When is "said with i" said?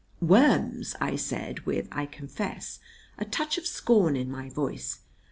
1.15-2.07